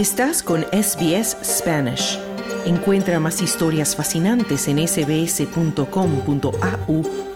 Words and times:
Estás 0.00 0.42
con 0.42 0.62
SBS 0.72 1.36
Spanish. 1.44 2.18
Encuentra 2.64 3.20
más 3.20 3.42
historias 3.42 3.94
fascinantes 3.94 4.66
en 4.66 4.78
sbs.com.au 4.88 5.82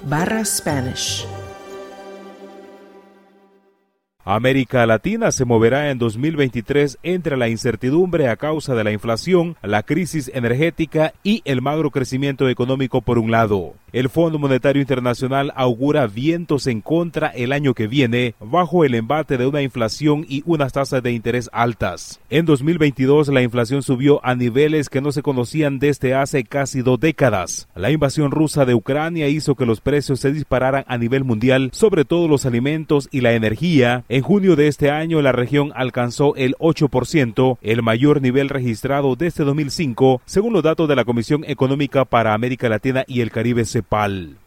barra 0.06 0.43
Spanish. 0.47 1.27
América 4.24 4.87
Latina 4.87 5.31
se 5.31 5.45
moverá 5.45 5.90
en 5.90 5.99
2023 5.99 7.01
entre 7.03 7.37
la 7.37 7.51
incertidumbre 7.51 8.29
a 8.29 8.37
causa 8.37 8.74
de 8.74 8.83
la 8.83 8.92
inflación, 8.92 9.58
la 9.60 9.83
crisis 9.83 10.31
energética 10.33 11.12
y 11.22 11.42
el 11.44 11.60
magro 11.60 11.90
crecimiento 11.90 12.49
económico 12.49 13.03
por 13.03 13.19
un 13.19 13.31
lado. 13.31 13.74
El 13.95 14.08
Fondo 14.08 14.40
Monetario 14.40 14.83
Internacional 14.83 15.53
augura 15.54 16.09
vientos 16.09 16.66
en 16.66 16.80
contra 16.80 17.29
el 17.29 17.53
año 17.53 17.75
que 17.75 17.87
viene 17.87 18.34
bajo 18.41 18.84
el 18.84 18.97
embate 18.97 19.39
de 19.39 19.47
una 19.47 19.62
inflación 19.62 20.27
y 20.29 20.43
unas 20.47 20.73
tasas 20.73 21.01
de 21.01 21.12
interés 21.12 21.48
altas. 21.53 22.19
En 22.29 22.45
2022 22.45 23.29
la 23.29 23.43
inflación 23.43 23.84
subió 23.84 24.19
a 24.27 24.34
niveles 24.34 24.89
que 24.89 25.01
no 25.01 25.12
se 25.12 25.23
conocían 25.23 25.79
desde 25.79 26.12
hace 26.12 26.43
casi 26.43 26.83
dos 26.83 26.98
décadas. 26.98 27.69
La 27.77 27.93
invasión 27.93 28.33
rusa 28.33 28.65
de 28.65 28.75
Ucrania 28.75 29.29
hizo 29.29 29.55
que 29.55 29.65
los 29.65 29.80
precios 29.80 30.19
se 30.19 30.33
dispararan 30.33 30.84
a 30.89 30.98
nivel 30.98 31.23
mundial, 31.23 31.70
sobre 31.73 32.05
todo 32.05 32.27
los 32.27 32.47
alimentos 32.47 33.09
y 33.12 33.20
la 33.20 33.34
energía, 33.34 34.03
en 34.09 34.23
junio 34.23 34.56
de 34.56 34.67
este 34.67 34.91
año 34.91 35.23
la 35.23 35.31
región 35.31 35.70
alcanzó 35.73 36.34
el 36.34 36.56
8%, 36.56 37.59
el 37.62 37.83
mayor 37.84 38.20
nivel 38.20 38.48
registrado 38.48 39.15
desde 39.15 39.45
2005, 39.45 40.20
según 40.25 40.53
los 40.53 40.65
datos 40.65 40.89
de 40.89 40.97
la 40.97 41.05
Comisión 41.05 41.45
Económica 41.47 42.05
para 42.05 42.34
América 42.34 42.69
Latina 42.69 43.05
y 43.06 43.20
el 43.20 43.31
Caribe 43.31 43.65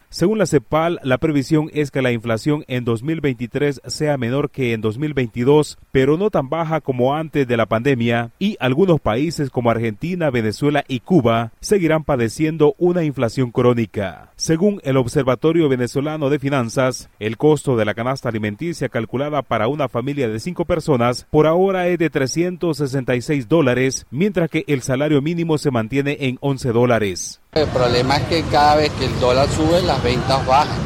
Según 0.09 0.37
la 0.37 0.45
CEPAL, 0.45 0.99
la 1.03 1.17
previsión 1.17 1.69
es 1.73 1.91
que 1.91 2.01
la 2.01 2.13
inflación 2.13 2.63
en 2.67 2.85
2023 2.85 3.81
sea 3.85 4.17
menor 4.17 4.49
que 4.49 4.71
en 4.71 4.79
2022, 4.79 5.77
pero 5.91 6.17
no 6.17 6.29
tan 6.29 6.49
baja 6.49 6.79
como 6.79 7.13
antes 7.13 7.45
de 7.45 7.57
la 7.57 7.65
pandemia, 7.65 8.31
y 8.39 8.55
algunos 8.61 9.01
países 9.01 9.49
como 9.49 9.69
Argentina, 9.69 10.29
Venezuela 10.29 10.85
y 10.87 11.01
Cuba 11.01 11.51
seguirán 11.59 12.05
padeciendo 12.05 12.73
una 12.77 13.03
inflación 13.03 13.51
crónica. 13.51 14.31
Según 14.39 14.79
el 14.83 14.97
Observatorio 14.97 15.67
Venezolano 15.67 16.29
de 16.29 16.37
Finanzas, 16.37 17.09
el 17.17 17.37
costo 17.37 17.75
de 17.75 17.85
la 17.85 17.95
canasta 17.95 18.29
alimenticia 18.29 18.87
calculada 18.87 19.41
para 19.41 19.67
una 19.67 19.89
familia 19.89 20.29
de 20.29 20.39
cinco 20.39 20.63
personas 20.63 21.25
por 21.31 21.47
ahora 21.47 21.87
es 21.87 21.97
de 21.97 22.11
366 22.11 23.47
dólares, 23.47 24.05
mientras 24.11 24.51
que 24.51 24.63
el 24.67 24.83
salario 24.83 25.23
mínimo 25.23 25.57
se 25.57 25.71
mantiene 25.71 26.17
en 26.19 26.37
11 26.41 26.71
dólares. 26.71 27.41
El 27.53 27.67
problema 27.69 28.17
es 28.17 28.23
que 28.25 28.43
cada 28.43 28.75
vez 28.75 28.91
que 28.91 29.05
el 29.05 29.19
dólar 29.19 29.49
sube, 29.49 29.81
las 29.81 30.03
ventas 30.03 30.45
bajan. 30.45 30.83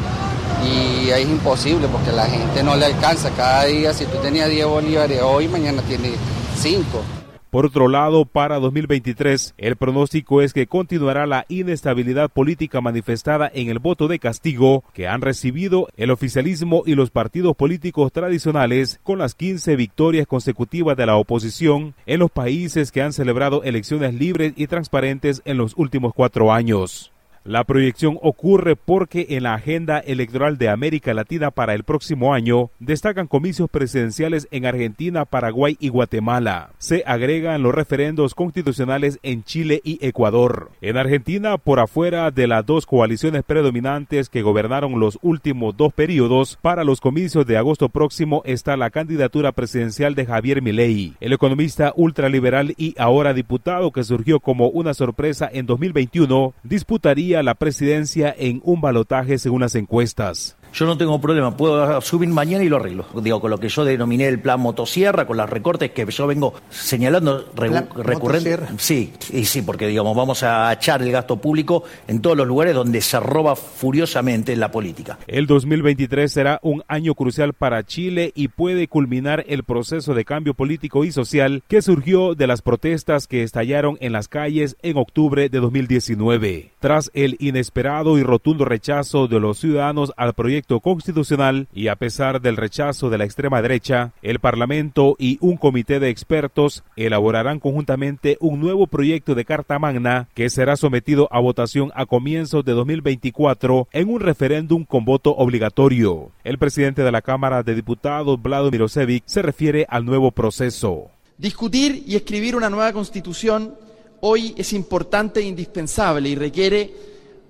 Y 0.64 1.10
es 1.10 1.28
imposible 1.28 1.90
porque 1.90 2.14
la 2.14 2.28
gente 2.28 2.64
no 2.64 2.78
le 2.78 2.86
alcanza. 2.86 3.32
Cada 3.32 3.66
día, 3.66 3.94
si 3.94 4.06
tú 4.06 4.16
tenías 4.22 4.50
10 4.50 4.66
bolívares 4.66 5.22
hoy, 5.24 5.50
mañana 5.50 5.82
tienes 5.82 6.14
5. 6.56 7.21
Por 7.52 7.66
otro 7.66 7.90
lado, 7.90 8.24
para 8.24 8.60
2023, 8.60 9.56
el 9.58 9.76
pronóstico 9.76 10.42
es 10.42 10.54
que 10.54 10.68
continuará 10.68 11.26
la 11.26 11.46
inestabilidad 11.50 12.30
política 12.30 12.80
manifestada 12.80 13.52
en 13.54 13.68
el 13.68 13.80
voto 13.80 14.08
de 14.08 14.20
castigo 14.20 14.86
que 14.94 15.10
han 15.10 15.20
recibido 15.20 15.90
el 15.98 16.12
oficialismo 16.12 16.84
y 16.86 16.96
los 16.96 17.12
partidos 17.12 17.58
políticos 17.58 18.14
tradicionales 18.14 19.02
con 19.04 19.20
las 19.20 19.36
15 19.36 19.76
victorias 19.76 20.28
consecutivas 20.28 20.96
de 20.96 21.06
la 21.06 21.18
oposición 21.18 21.94
en 22.06 22.20
los 22.22 22.32
países 22.32 22.90
que 22.90 23.02
han 23.02 23.12
celebrado 23.12 23.64
elecciones 23.64 24.14
libres 24.14 24.54
y 24.56 24.68
transparentes 24.68 25.42
en 25.44 25.58
los 25.58 25.74
últimos 25.76 26.14
cuatro 26.14 26.54
años. 26.54 27.12
La 27.44 27.64
proyección 27.64 28.20
ocurre 28.22 28.76
porque 28.76 29.26
en 29.30 29.44
la 29.44 29.56
agenda 29.56 29.98
electoral 29.98 30.60
de 30.60 30.70
América 30.70 31.12
Latina 31.16 31.50
para 31.50 31.74
el 31.74 31.84
próximo 31.84 32.36
año 32.36 32.70
destacan 32.80 33.26
comicios 33.26 33.68
presidenciales 33.68 34.48
en 34.52 34.68
Argentina, 34.68 35.26
Paraguay 35.26 35.76
y 35.80 35.90
Guatemala. 35.90 36.70
Se 36.78 37.04
agregan 37.04 37.64
los 37.64 37.74
referendos 37.74 38.36
constitucionales 38.36 39.18
en 39.24 39.44
Chile 39.44 39.82
y 39.84 39.98
Ecuador. 40.06 40.70
En 40.82 40.98
Argentina, 40.98 41.58
por 41.58 41.80
afuera 41.80 42.30
de 42.30 42.46
las 42.46 42.64
dos 42.64 42.86
coaliciones 42.86 43.42
predominantes 43.44 44.30
que 44.30 44.44
gobernaron 44.44 45.00
los 45.00 45.18
últimos 45.24 45.76
dos 45.76 45.94
periodos, 45.94 46.60
para 46.62 46.84
los 46.84 47.02
comicios 47.02 47.48
de 47.48 47.58
agosto 47.58 47.90
próximo 47.90 48.44
está 48.46 48.78
la 48.78 48.92
candidatura 48.92 49.52
presidencial 49.52 50.14
de 50.14 50.28
Javier 50.28 50.62
Milei, 50.62 51.16
el 51.20 51.34
economista 51.34 51.92
ultraliberal 51.96 52.76
y 52.78 52.94
ahora 53.00 53.34
diputado 53.34 53.92
que 53.92 54.04
surgió 54.04 54.40
como 54.40 54.68
una 54.68 54.94
sorpresa 54.94 55.50
en 55.52 55.66
2021, 55.66 56.54
disputaría 56.62 57.31
la 57.40 57.56
presidencia 57.56 58.36
en 58.38 58.62
un 58.64 58.82
balotaje 58.82 59.38
según 59.38 59.62
las 59.62 59.76
encuestas. 59.76 60.58
Yo 60.74 60.86
no 60.86 60.98
tengo 60.98 61.20
problema, 61.20 61.56
puedo 61.58 62.00
subir 62.02 62.30
mañana 62.30 62.64
y 62.64 62.70
lo 62.70 62.78
arreglo. 62.78 63.06
Digo, 63.22 63.42
con 63.42 63.52
lo 63.52 63.58
que 63.58 63.68
yo 63.68 63.84
denominé 63.84 64.28
el 64.28 64.40
plan 64.40 64.60
motosierra, 64.60 65.28
con 65.28 65.38
los 65.38 65.50
recortes 65.50 65.92
que 65.92 66.06
yo 66.06 66.28
vengo 66.28 66.54
señalando 66.70 67.46
recurrente. 67.56 68.58
Sí, 68.78 69.14
y 69.32 69.46
sí, 69.46 69.62
porque 69.64 69.88
digamos, 69.88 70.16
vamos 70.16 70.44
a 70.44 70.72
echar 70.72 71.02
el 71.02 71.12
gasto 71.12 71.38
público 71.38 71.84
en 72.08 72.22
todos 72.22 72.38
los 72.38 72.48
lugares 72.48 72.74
donde 72.74 73.02
se 73.02 73.20
roba 73.20 73.56
furiosamente 73.56 74.56
la 74.56 74.72
política. 74.72 75.20
El 75.28 75.46
2023 75.46 76.32
será 76.32 76.60
un 76.64 76.84
año 76.88 77.16
crucial 77.16 77.54
para 77.54 77.84
Chile 77.84 78.32
y 78.34 78.48
puede 78.48 78.88
culminar 78.88 79.44
el 79.48 79.64
proceso 79.64 80.14
de 80.14 80.24
cambio 80.24 80.54
político 80.54 81.04
y 81.04 81.12
social 81.12 81.64
que 81.68 81.82
surgió 81.82 82.34
de 82.34 82.48
las 82.48 82.62
protestas 82.62 83.28
que 83.28 83.44
estallaron 83.44 83.98
en 84.00 84.14
las 84.14 84.30
calles 84.30 84.78
en 84.82 84.98
octubre 84.98 85.50
de 85.50 85.60
2019. 85.60 86.72
Tras 86.80 87.12
el 87.14 87.36
inesperado 87.40 88.18
y 88.18 88.24
rotundo 88.24 88.66
rechazo 88.66 89.28
de 89.28 89.40
los 89.40 89.60
ciudadanos 89.60 90.14
al 90.16 90.34
proyecto 90.34 90.61
constitucional 90.80 91.68
y 91.74 91.88
a 91.88 91.96
pesar 91.96 92.42
del 92.42 92.58
rechazo 92.58 93.10
de 93.10 93.18
la 93.18 93.26
extrema 93.26 93.62
derecha, 93.62 94.14
el 94.22 94.40
Parlamento 94.40 95.16
y 95.20 95.38
un 95.42 95.58
comité 95.58 96.00
de 96.00 96.10
expertos 96.10 96.84
elaborarán 96.96 97.60
conjuntamente 97.60 98.38
un 98.40 98.60
nuevo 98.60 98.88
proyecto 98.88 99.36
de 99.36 99.46
Carta 99.46 99.80
Magna 99.80 100.28
que 100.34 100.50
será 100.50 100.76
sometido 100.76 101.28
a 101.32 101.40
votación 101.40 101.92
a 101.96 102.06
comienzos 102.06 102.64
de 102.66 102.74
2024 102.74 103.88
en 103.92 104.10
un 104.10 104.20
referéndum 104.20 104.86
con 104.86 105.06
voto 105.06 105.32
obligatorio. 105.32 106.32
El 106.44 106.58
presidente 106.58 107.04
de 107.04 107.12
la 107.12 107.22
Cámara 107.22 107.64
de 107.64 107.76
Diputados, 107.76 108.42
Vlado 108.42 108.72
Mirosevic, 108.72 109.24
se 109.26 109.42
refiere 109.42 109.86
al 109.90 110.06
nuevo 110.06 110.32
proceso. 110.32 111.10
Discutir 111.38 112.04
y 112.06 112.16
escribir 112.16 112.56
una 112.56 112.70
nueva 112.70 112.94
constitución 112.94 113.74
hoy 114.22 114.54
es 114.58 114.74
importante 114.74 115.40
e 115.40 115.44
indispensable 115.44 116.30
y 116.30 116.36
requiere 116.36 116.94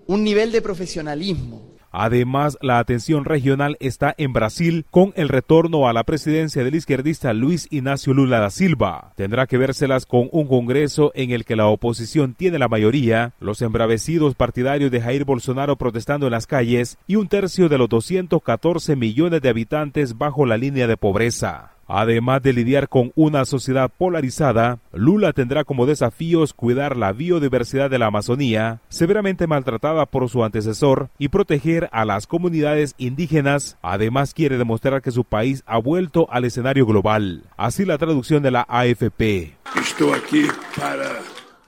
un 0.08 0.24
nivel 0.24 0.52
de 0.52 0.62
profesionalismo, 0.62 1.62
Además, 1.92 2.58
la 2.62 2.80
atención 2.80 3.26
regional 3.26 3.78
está 3.80 4.16
en 4.18 4.34
Brasil 4.34 4.86
con 4.90 5.14
el 5.16 5.30
retorno 5.30 5.88
a 5.88 5.94
la 5.94 6.04
presidencia 6.04 6.64
del 6.64 6.76
izquierdista 6.76 7.34
Luis 7.34 7.68
Ignacio 7.70 8.14
Lula 8.14 8.40
da 8.40 8.50
Silva. 8.50 9.12
Tendrá 9.16 9.46
que 9.48 9.58
vérselas 9.58 10.06
con 10.06 10.30
un 10.32 10.48
Congreso 10.48 11.12
en 11.16 11.32
el 11.32 11.46
que 11.46 11.56
la 11.56 11.68
oposición 11.68 12.34
tiene 12.34 12.60
la 12.60 12.68
mayoría, 12.68 13.34
los 13.40 13.62
embravecidos 13.62 14.36
partidarios 14.36 14.92
de 14.92 15.02
Jair 15.02 15.26
Bolsonaro 15.26 15.76
protestando 15.76 16.28
en 16.28 16.32
las 16.32 16.48
calles 16.48 16.98
y 17.08 17.16
un 17.16 17.28
tercio 17.28 17.70
de 17.70 17.78
los 17.78 17.90
214 17.90 18.96
millones 18.96 19.42
de 19.42 19.50
habitantes 19.50 20.18
bajo 20.18 20.46
la 20.46 20.58
línea 20.58 20.88
de 20.88 20.98
pobreza. 20.98 21.72
Además 21.88 22.42
de 22.42 22.54
lidiar 22.54 22.88
con 22.88 23.12
una 23.16 23.46
sociedad 23.46 23.92
polarizada, 23.96 24.80
Lula 24.94 25.34
tendrá 25.34 25.64
como 25.64 25.86
desafíos 25.86 26.54
cuidar 26.54 26.96
la 26.96 27.12
biodiversidad 27.12 27.90
de 27.90 28.00
la 28.00 28.08
Amazonía, 28.08 28.80
severamente 28.90 29.48
maltratada 29.48 30.06
por 30.06 30.30
su 30.30 30.44
antecesor, 30.44 31.10
y 31.18 31.30
proteger 31.30 31.90
a 31.92 32.06
las 32.06 32.28
comunidades 32.28 32.96
indígenas. 32.98 33.78
Además 33.82 34.34
quiere 34.34 34.58
demostrar 34.58 35.02
que 35.02 35.12
su 35.12 35.24
país 35.24 35.64
ha 35.66 35.78
vuelto 35.78 36.28
al 36.32 36.46
escenario 36.46 36.86
global. 36.86 37.44
Así 37.58 37.86
la 37.86 37.98
traducción 37.98 38.44
de 38.44 38.52
la 38.52 38.66
AFP. 38.70 39.58
Estoy 39.76 40.12
aquí 40.14 40.48
para... 40.78 41.20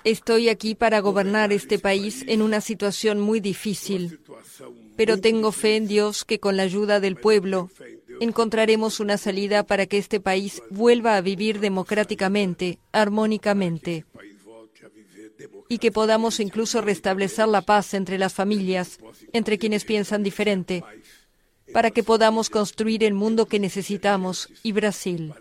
Estoy 0.04 0.50
aquí 0.50 0.76
para 0.76 1.00
gobernar 1.00 1.54
este 1.54 1.80
país 1.80 2.26
en 2.28 2.42
una 2.42 2.60
situación 2.60 3.22
muy 3.22 3.40
difícil, 3.40 4.20
pero 4.98 5.18
tengo 5.18 5.54
fe 5.54 5.78
en 5.78 5.88
Dios 5.88 6.26
que 6.26 6.42
con 6.42 6.58
la 6.58 6.64
ayuda 6.64 7.00
del 7.00 7.16
pueblo 7.16 7.70
encontraremos 8.20 9.00
una 9.00 9.18
salida 9.18 9.64
para 9.64 9.86
que 9.86 9.98
este 9.98 10.20
país 10.20 10.62
vuelva 10.70 11.18
a 11.18 11.22
vivir 11.22 11.60
democráticamente, 11.60 12.80
armónicamente, 12.92 14.06
y 15.70 15.78
que 15.78 15.92
podamos 15.92 16.40
incluso 16.40 16.82
restablecer 16.82 17.48
la 17.48 17.62
paz 17.62 17.94
entre 17.94 18.18
las 18.18 18.34
familias, 18.34 19.00
entre 19.34 19.58
quienes 19.58 19.86
piensan 19.86 20.24
diferente, 20.24 20.84
para 21.72 21.92
que 21.92 22.04
podamos 22.04 22.50
construir 22.50 23.04
el 23.04 23.14
mundo 23.14 23.48
que 23.48 23.60
necesitamos 23.60 24.50
y 24.64 24.72
Brasil. 24.72 25.34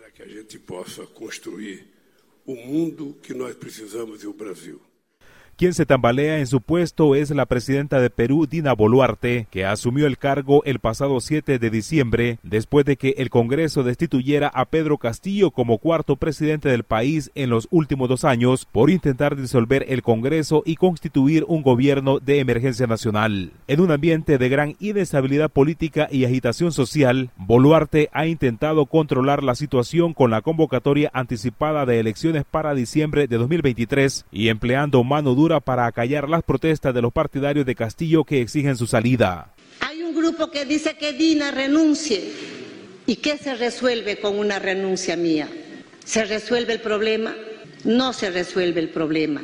Quien 5.55 5.75
se 5.75 5.85
tambalea 5.85 6.39
en 6.39 6.47
su 6.47 6.61
puesto 6.61 7.13
es 7.13 7.29
la 7.29 7.45
presidenta 7.45 8.01
de 8.01 8.09
Perú, 8.09 8.47
Dina 8.49 8.73
Boluarte, 8.73 9.45
que 9.51 9.65
asumió 9.65 10.07
el 10.07 10.17
cargo 10.17 10.63
el 10.65 10.79
pasado 10.79 11.19
7 11.19 11.59
de 11.59 11.69
diciembre 11.69 12.39
después 12.41 12.85
de 12.85 12.97
que 12.97 13.13
el 13.19 13.29
Congreso 13.29 13.83
destituyera 13.83 14.47
a 14.47 14.65
Pedro 14.65 14.97
Castillo 14.97 15.51
como 15.51 15.77
cuarto 15.77 16.15
presidente 16.15 16.69
del 16.69 16.83
país 16.83 17.31
en 17.35 17.51
los 17.51 17.67
últimos 17.69 18.09
dos 18.09 18.25
años 18.25 18.65
por 18.65 18.89
intentar 18.89 19.35
disolver 19.35 19.85
el 19.89 20.01
Congreso 20.01 20.63
y 20.65 20.75
constituir 20.75 21.45
un 21.47 21.61
gobierno 21.61 22.19
de 22.19 22.39
emergencia 22.39 22.87
nacional. 22.87 23.51
En 23.67 23.79
un 23.79 23.91
ambiente 23.91 24.39
de 24.39 24.49
gran 24.49 24.75
inestabilidad 24.79 25.51
política 25.51 26.07
y 26.11 26.25
agitación 26.25 26.71
social, 26.71 27.29
Boluarte 27.37 28.09
ha 28.11 28.25
intentado 28.25 28.87
controlar 28.87 29.43
la 29.43 29.53
situación 29.53 30.15
con 30.15 30.31
la 30.31 30.41
convocatoria 30.41 31.11
anticipada 31.13 31.85
de 31.85 31.99
elecciones 31.99 32.43
para 32.49 32.73
diciembre 32.73 33.27
de 33.27 33.37
2023 33.37 34.25
y 34.31 34.47
empleando 34.47 35.03
mano 35.03 35.35
dura 35.35 35.42
para 35.61 35.85
acallar 35.85 36.29
las 36.29 36.43
protestas 36.43 36.93
de 36.93 37.01
los 37.01 37.11
partidarios 37.11 37.65
de 37.65 37.75
Castillo 37.75 38.23
que 38.23 38.41
exigen 38.41 38.77
su 38.77 38.87
salida. 38.87 39.53
Hay 39.81 40.01
un 40.01 40.15
grupo 40.15 40.49
que 40.49 40.65
dice 40.65 40.95
que 40.97 41.13
Dina 41.13 41.51
renuncie. 41.51 42.31
¿Y 43.05 43.17
qué 43.17 43.37
se 43.37 43.55
resuelve 43.55 44.19
con 44.19 44.39
una 44.39 44.59
renuncia 44.59 45.17
mía? 45.17 45.49
¿Se 46.05 46.23
resuelve 46.23 46.73
el 46.73 46.79
problema? 46.79 47.35
No 47.83 48.13
se 48.13 48.31
resuelve 48.31 48.79
el 48.79 48.89
problema. 48.89 49.41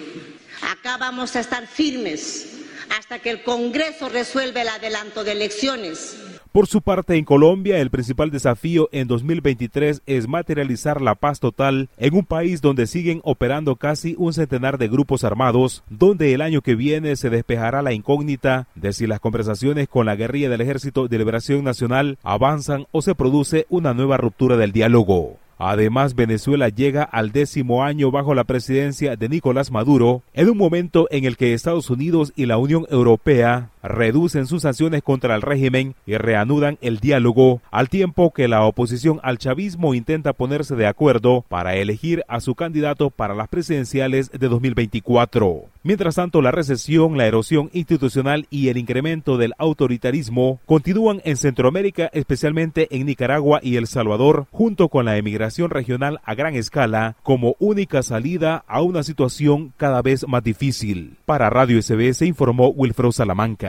Acá 0.61 0.97
vamos 0.97 1.35
a 1.35 1.41
estar 1.41 1.67
firmes 1.67 2.58
hasta 2.97 3.19
que 3.19 3.29
el 3.29 3.43
Congreso 3.43 4.09
resuelva 4.09 4.61
el 4.61 4.69
adelanto 4.69 5.23
de 5.23 5.33
elecciones. 5.33 6.17
Por 6.51 6.65
su 6.65 6.81
parte, 6.81 7.15
en 7.15 7.25
Colombia, 7.25 7.77
el 7.77 7.91
principal 7.91 8.31
desafío 8.31 8.89
en 8.91 9.07
2023 9.07 10.01
es 10.07 10.27
materializar 10.27 10.99
la 10.99 11.13
paz 11.13 11.39
total 11.39 11.89
en 11.97 12.15
un 12.15 12.25
país 12.25 12.61
donde 12.61 12.87
siguen 12.87 13.21
operando 13.23 13.75
casi 13.75 14.15
un 14.17 14.33
centenar 14.33 14.79
de 14.79 14.87
grupos 14.87 15.23
armados, 15.23 15.83
donde 15.89 16.33
el 16.33 16.41
año 16.41 16.61
que 16.61 16.73
viene 16.73 17.15
se 17.15 17.29
despejará 17.29 17.83
la 17.83 17.93
incógnita 17.93 18.67
de 18.73 18.93
si 18.93 19.05
las 19.05 19.19
conversaciones 19.19 19.87
con 19.87 20.07
la 20.07 20.15
guerrilla 20.15 20.49
del 20.49 20.61
Ejército 20.61 21.07
de 21.07 21.17
Liberación 21.19 21.63
Nacional 21.63 22.17
avanzan 22.23 22.87
o 22.91 23.03
se 23.03 23.13
produce 23.13 23.67
una 23.69 23.93
nueva 23.93 24.17
ruptura 24.17 24.57
del 24.57 24.71
diálogo. 24.71 25.37
Además, 25.61 26.15
Venezuela 26.15 26.69
llega 26.69 27.03
al 27.03 27.33
décimo 27.33 27.83
año 27.83 28.11
bajo 28.11 28.33
la 28.33 28.45
presidencia 28.45 29.17
de 29.17 29.27
Nicolás 29.27 29.71
Maduro, 29.71 30.23
en 30.33 30.49
un 30.49 30.57
momento 30.57 31.09
en 31.11 31.25
el 31.25 31.35
que 31.35 31.53
Estados 31.53 31.89
Unidos 31.89 32.31
y 32.37 32.45
la 32.45 32.57
Unión 32.57 32.87
Europea 32.89 33.69
reducen 33.83 34.47
sus 34.47 34.63
sanciones 34.63 35.03
contra 35.03 35.35
el 35.35 35.41
régimen 35.41 35.95
y 36.05 36.17
reanudan 36.17 36.77
el 36.81 36.99
diálogo, 36.99 37.61
al 37.71 37.89
tiempo 37.89 38.31
que 38.31 38.47
la 38.47 38.63
oposición 38.63 39.19
al 39.23 39.37
chavismo 39.37 39.93
intenta 39.93 40.33
ponerse 40.33 40.75
de 40.75 40.87
acuerdo 40.87 41.45
para 41.47 41.75
elegir 41.75 42.23
a 42.27 42.39
su 42.39 42.55
candidato 42.55 43.09
para 43.09 43.35
las 43.35 43.47
presidenciales 43.47 44.31
de 44.31 44.47
2024. 44.47 45.65
Mientras 45.83 46.15
tanto, 46.15 46.41
la 46.41 46.51
recesión, 46.51 47.17
la 47.17 47.25
erosión 47.25 47.69
institucional 47.73 48.47
y 48.49 48.67
el 48.67 48.77
incremento 48.77 49.37
del 49.37 49.53
autoritarismo 49.57 50.59
continúan 50.65 51.21
en 51.23 51.37
Centroamérica, 51.37 52.09
especialmente 52.13 52.87
en 52.91 53.05
Nicaragua 53.05 53.59
y 53.63 53.77
El 53.77 53.87
Salvador, 53.87 54.47
junto 54.51 54.89
con 54.89 55.05
la 55.05 55.17
emigración 55.17 55.69
regional 55.69 56.19
a 56.25 56.35
gran 56.35 56.55
escala, 56.55 57.15
como 57.23 57.55
única 57.59 58.03
salida 58.03 58.63
a 58.67 58.81
una 58.81 59.03
situación 59.03 59.73
cada 59.77 60.01
vez 60.01 60.27
más 60.27 60.43
difícil. 60.43 61.17
Para 61.25 61.49
Radio 61.49 61.81
SBS 61.81 62.23
informó 62.23 62.69
Wilfredo 62.69 63.11
Salamanca. 63.11 63.68